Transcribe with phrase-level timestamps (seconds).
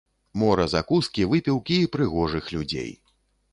[0.43, 2.93] Мора закускі, выпіўкі і прыгожых людзей.